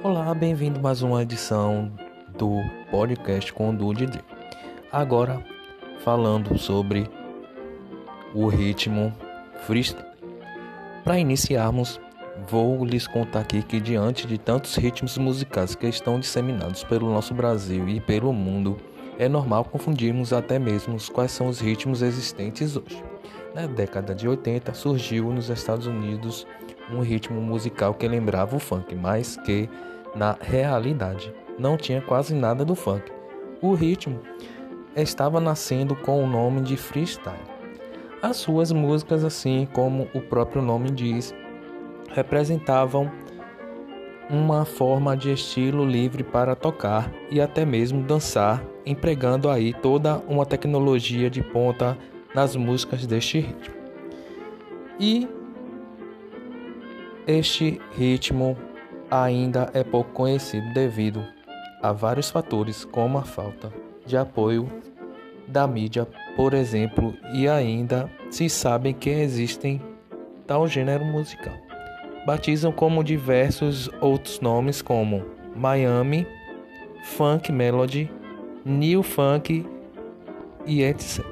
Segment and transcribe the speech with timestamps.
[0.00, 1.90] Olá, bem-vindo a mais uma edição
[2.38, 3.92] do podcast com o Du.
[4.92, 5.44] Agora
[6.04, 7.10] falando sobre
[8.32, 9.12] o ritmo
[9.66, 10.06] freestyle.
[11.02, 12.00] Para iniciarmos,
[12.48, 17.34] vou lhes contar aqui que diante de tantos ritmos musicais que estão disseminados pelo nosso
[17.34, 18.76] Brasil e pelo mundo,
[19.18, 23.02] é normal confundirmos até mesmo quais são os ritmos existentes hoje.
[23.52, 26.46] Na década de 80 surgiu nos Estados Unidos
[26.92, 29.68] um ritmo musical que lembrava o funk, mas que
[30.14, 33.10] na realidade não tinha quase nada do funk.
[33.60, 34.20] O ritmo
[34.96, 37.38] estava nascendo com o nome de freestyle.
[38.22, 41.34] As suas músicas, assim como o próprio nome diz,
[42.12, 43.10] representavam
[44.30, 50.44] uma forma de estilo livre para tocar e até mesmo dançar, empregando aí toda uma
[50.44, 51.96] tecnologia de ponta
[52.34, 53.74] nas músicas deste ritmo.
[55.00, 55.28] E
[57.28, 58.56] este ritmo
[59.10, 61.22] ainda é pouco conhecido devido
[61.82, 63.70] a vários fatores, como a falta
[64.06, 64.66] de apoio
[65.46, 69.78] da mídia, por exemplo, e ainda se sabem que existem
[70.46, 71.54] tal gênero musical.
[72.24, 75.22] Batizam como diversos outros nomes como
[75.54, 76.26] Miami,
[77.04, 78.10] Funk Melody,
[78.64, 79.66] New Funk
[80.64, 81.24] e etc.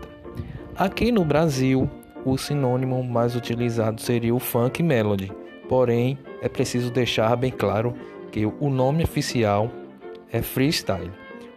[0.77, 1.89] Aqui no Brasil,
[2.23, 5.33] o sinônimo mais utilizado seria o Funk Melody,
[5.69, 7.95] porém é preciso deixar bem claro
[8.31, 9.71] que o nome oficial
[10.31, 11.11] é freestyle.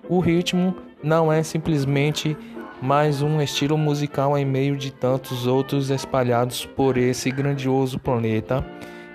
[0.07, 2.35] O ritmo não é simplesmente
[2.81, 8.65] mais um estilo musical em meio de tantos outros espalhados por esse grandioso planeta.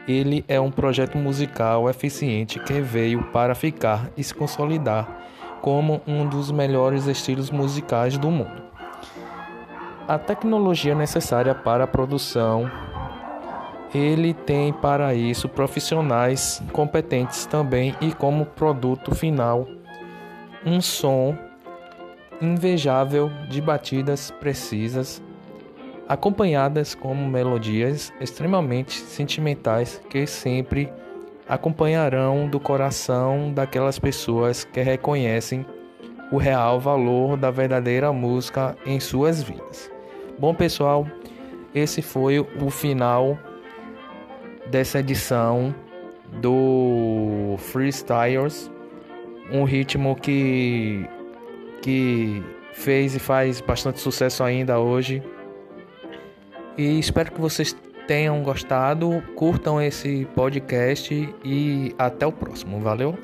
[0.06, 5.22] Ele é um projeto musical eficiente que veio para ficar e se consolidar
[5.62, 8.62] como um dos melhores estilos musicais do mundo.
[10.06, 12.70] A tecnologia necessária para a produção
[13.94, 19.66] ele tem para isso profissionais competentes também e como produto final
[20.66, 21.36] um som
[22.42, 25.22] invejável de batidas precisas
[26.08, 30.92] acompanhadas como melodias extremamente sentimentais que sempre
[31.48, 35.64] acompanharão do coração daquelas pessoas que reconhecem
[36.32, 39.90] o real valor da verdadeira música em suas vidas.
[40.38, 41.06] Bom, pessoal,
[41.74, 43.38] esse foi o final
[44.74, 45.72] dessa edição
[46.40, 48.68] do Freestyles,
[49.52, 51.08] um ritmo que
[51.80, 52.42] que
[52.72, 55.22] fez e faz bastante sucesso ainda hoje.
[56.76, 57.76] E espero que vocês
[58.08, 61.14] tenham gostado, curtam esse podcast
[61.44, 62.80] e até o próximo.
[62.80, 63.16] Valeu.